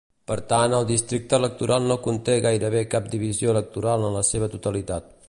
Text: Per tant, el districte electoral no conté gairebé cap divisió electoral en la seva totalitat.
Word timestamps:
Per 0.29 0.35
tant, 0.51 0.73
el 0.77 0.87
districte 0.91 1.37
electoral 1.41 1.85
no 1.91 1.99
conté 2.07 2.39
gairebé 2.47 2.83
cap 2.97 3.13
divisió 3.13 3.55
electoral 3.55 4.07
en 4.09 4.19
la 4.21 4.25
seva 4.31 4.49
totalitat. 4.57 5.19